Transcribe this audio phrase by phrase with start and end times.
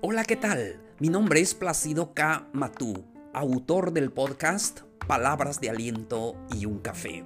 [0.00, 0.80] Hola, ¿qué tal?
[1.00, 2.46] Mi nombre es Placido K.
[2.52, 3.04] Matú,
[3.34, 7.24] autor del podcast Palabras de Aliento y un Café.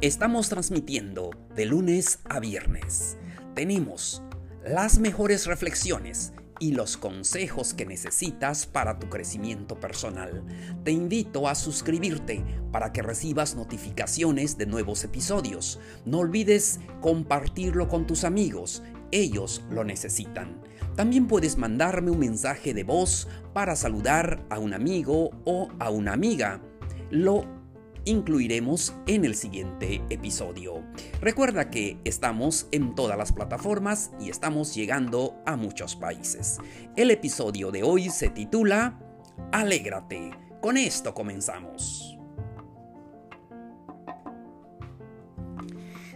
[0.00, 3.16] Estamos transmitiendo de lunes a viernes.
[3.54, 4.24] Tenemos
[4.64, 10.44] las mejores reflexiones y los consejos que necesitas para tu crecimiento personal.
[10.84, 15.80] Te invito a suscribirte para que recibas notificaciones de nuevos episodios.
[16.04, 20.60] No olvides compartirlo con tus amigos, ellos lo necesitan.
[20.96, 26.12] También puedes mandarme un mensaje de voz para saludar a un amigo o a una
[26.12, 26.60] amiga.
[27.10, 27.57] Lo
[28.08, 30.82] incluiremos en el siguiente episodio.
[31.20, 36.58] Recuerda que estamos en todas las plataformas y estamos llegando a muchos países.
[36.96, 38.98] El episodio de hoy se titula
[39.52, 40.30] Alégrate.
[40.62, 42.16] Con esto comenzamos.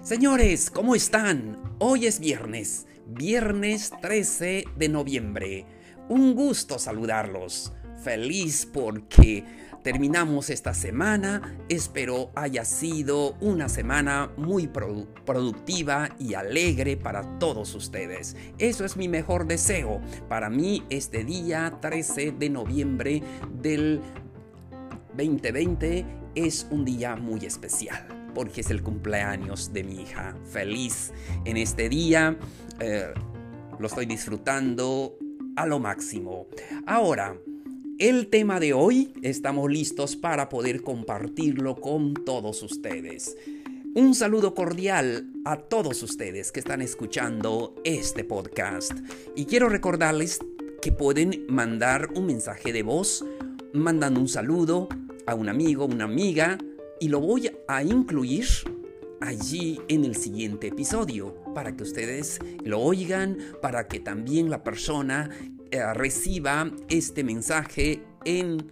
[0.00, 1.76] Señores, ¿cómo están?
[1.78, 5.66] Hoy es viernes, viernes 13 de noviembre.
[6.08, 7.74] Un gusto saludarlos.
[8.02, 9.44] Feliz porque
[9.84, 11.56] terminamos esta semana.
[11.68, 18.36] Espero haya sido una semana muy productiva y alegre para todos ustedes.
[18.58, 20.00] Eso es mi mejor deseo.
[20.28, 23.22] Para mí este día 13 de noviembre
[23.60, 24.00] del
[25.16, 30.34] 2020 es un día muy especial porque es el cumpleaños de mi hija.
[30.50, 31.12] Feliz
[31.44, 32.36] en este día.
[32.80, 33.12] Eh,
[33.78, 35.16] lo estoy disfrutando
[35.56, 36.46] a lo máximo.
[36.86, 37.36] Ahora,
[38.02, 43.36] el tema de hoy estamos listos para poder compartirlo con todos ustedes.
[43.94, 48.92] Un saludo cordial a todos ustedes que están escuchando este podcast.
[49.36, 50.40] Y quiero recordarles
[50.80, 53.24] que pueden mandar un mensaje de voz
[53.72, 54.88] mandando un saludo
[55.24, 56.58] a un amigo, una amiga,
[56.98, 58.46] y lo voy a incluir
[59.20, 65.30] allí en el siguiente episodio para que ustedes lo oigan, para que también la persona
[65.72, 68.70] eh, reciba este mensaje en,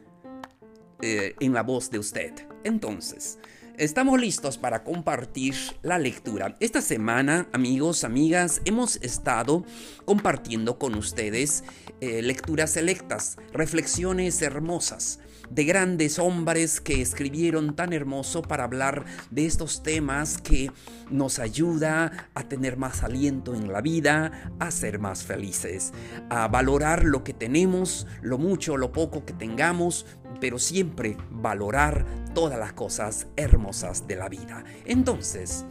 [1.01, 2.33] eh, en la voz de usted.
[2.63, 3.39] Entonces,
[3.81, 6.55] Estamos listos para compartir la lectura.
[6.61, 9.65] Esta semana, amigos, amigas, hemos estado
[10.05, 11.65] compartiendo con ustedes
[12.03, 15.21] eh, lecturas selectas, reflexiones hermosas
[15.51, 20.71] de grandes hombres que escribieron tan hermoso para hablar de estos temas que
[21.11, 25.93] nos ayuda a tener más aliento en la vida, a ser más felices,
[26.29, 30.07] a valorar lo que tenemos, lo mucho lo poco que tengamos,
[30.41, 32.05] pero siempre valorar
[32.35, 34.65] todas las cosas hermosas de la vida.
[34.85, 35.65] Entonces,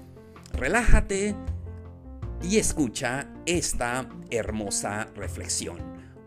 [0.53, 1.36] relájate
[2.42, 5.78] y escucha esta hermosa reflexión.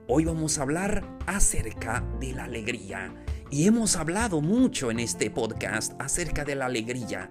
[0.08, 3.14] Hoy vamos a hablar acerca de la alegría.
[3.50, 7.30] Y hemos hablado mucho en este podcast acerca de la alegría.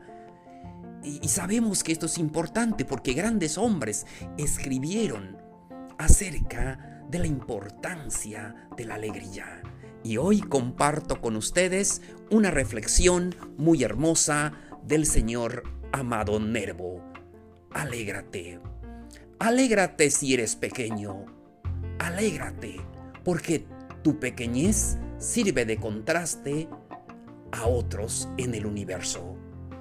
[1.03, 4.05] Y, sabemos que esto es importante porque grandes hombres
[4.37, 5.37] escribieron
[5.97, 9.61] acerca de la importancia de la alegría.
[10.03, 14.53] Y hoy comparto con ustedes una reflexión muy hermosa
[14.83, 17.03] del señor Amado Nervo.
[17.71, 18.59] Alégrate.
[19.39, 21.25] Alégrate si eres pequeño.
[21.99, 22.81] Alégrate
[23.23, 23.65] porque
[24.01, 26.67] tu pequeñez sirve de contraste
[27.51, 29.35] a otros en el universo,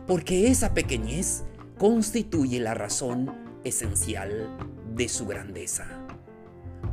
[0.07, 1.45] porque esa pequeñez
[1.79, 3.33] constituye la razón
[3.65, 4.57] esencial
[4.95, 5.87] de su grandeza.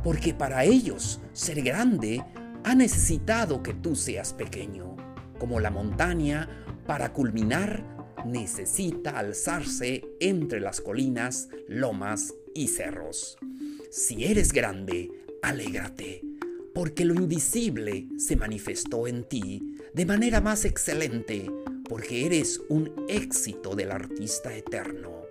[0.02, 2.24] Porque para ellos ser grande
[2.68, 4.94] ha necesitado que tú seas pequeño,
[5.38, 6.48] como la montaña
[6.86, 7.82] para culminar
[8.26, 13.38] necesita alzarse entre las colinas, lomas y cerros.
[13.90, 15.10] Si eres grande,
[15.42, 16.22] alégrate
[16.74, 21.50] porque lo invisible se manifestó en ti de manera más excelente,
[21.88, 25.22] porque eres un éxito del artista eterno.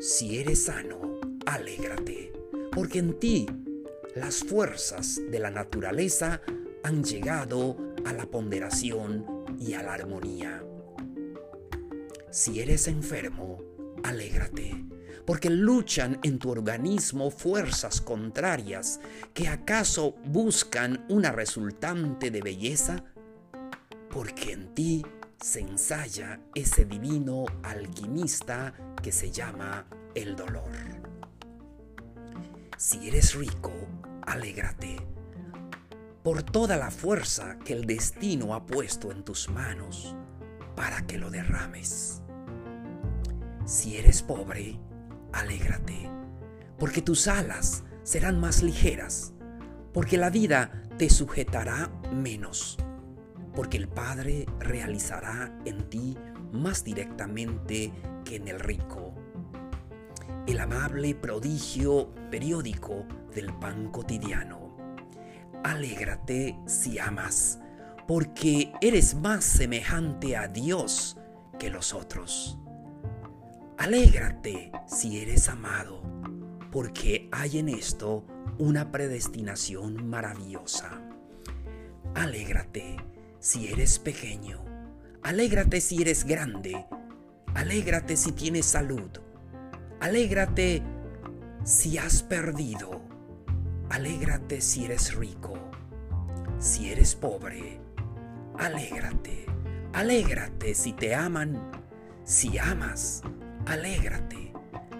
[0.00, 2.32] Si eres sano, alégrate,
[2.72, 3.46] porque en ti
[4.14, 6.40] las fuerzas de la naturaleza
[6.84, 9.26] han llegado a la ponderación
[9.58, 10.62] y a la armonía.
[12.30, 13.60] Si eres enfermo,
[14.04, 14.84] alégrate,
[15.26, 19.00] porque luchan en tu organismo fuerzas contrarias
[19.32, 23.04] que acaso buscan una resultante de belleza,
[24.10, 25.04] porque en ti
[25.40, 31.03] se ensaya ese divino alquimista que se llama el dolor.
[32.76, 33.72] Si eres rico,
[34.22, 34.96] alégrate
[36.24, 40.16] por toda la fuerza que el destino ha puesto en tus manos
[40.74, 42.22] para que lo derrames.
[43.64, 44.80] Si eres pobre,
[45.32, 46.10] alégrate,
[46.78, 49.34] porque tus alas serán más ligeras,
[49.92, 52.78] porque la vida te sujetará menos,
[53.54, 56.16] porque el Padre realizará en ti
[56.52, 57.92] más directamente
[58.24, 59.14] que en el rico.
[60.46, 64.76] El amable prodigio periódico del pan cotidiano.
[65.62, 67.60] Alégrate si amas,
[68.06, 71.16] porque eres más semejante a Dios
[71.58, 72.58] que los otros.
[73.78, 76.02] Alégrate si eres amado,
[76.70, 78.26] porque hay en esto
[78.58, 81.00] una predestinación maravillosa.
[82.14, 82.96] Alégrate
[83.38, 84.62] si eres pequeño.
[85.22, 86.84] Alégrate si eres grande.
[87.54, 89.10] Alégrate si tienes salud.
[90.00, 90.82] Alégrate
[91.64, 93.00] si has perdido.
[93.90, 95.54] Alégrate si eres rico.
[96.58, 97.80] Si eres pobre.
[98.58, 99.46] Alégrate.
[99.92, 101.70] Alégrate si te aman.
[102.24, 103.22] Si amas.
[103.66, 104.52] Alégrate.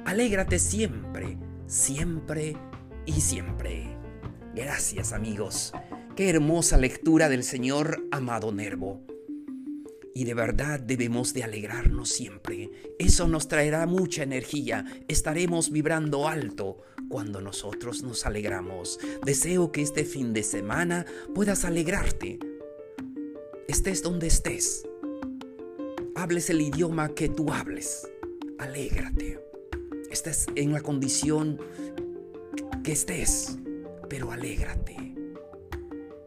[0.04, 2.56] Alégrate siempre, siempre
[3.06, 3.96] y siempre.
[4.54, 5.72] Gracias amigos.
[6.14, 9.02] Qué hermosa lectura del Señor amado Nervo.
[10.14, 12.70] Y de verdad debemos de alegrarnos siempre.
[12.98, 14.84] Eso nos traerá mucha energía.
[15.08, 19.00] Estaremos vibrando alto cuando nosotros nos alegramos.
[19.24, 22.38] Deseo que este fin de semana puedas alegrarte.
[23.66, 24.86] Estés donde estés.
[26.14, 28.08] Hables el idioma que tú hables.
[28.58, 29.40] Alégrate.
[30.10, 31.58] Estés en la condición
[32.84, 33.58] que estés,
[34.08, 35.13] pero alégrate.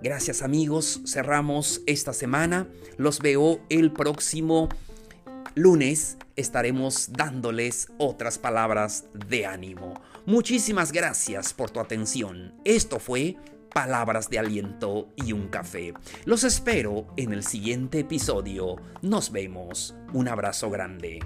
[0.02, 2.68] Gracias amigos, cerramos esta semana.
[2.98, 4.70] Los veo el próximo
[5.56, 6.18] lunes.
[6.36, 10.00] Estaremos dándoles otras palabras de ánimo.
[10.28, 12.54] Muchísimas gracias por tu atención.
[12.64, 13.38] Esto fue
[13.74, 15.94] Palabras de Aliento y un café.
[16.26, 18.76] Los espero en el siguiente episodio.
[19.02, 19.96] Nos vemos.
[20.14, 21.20] Un abrazo grande.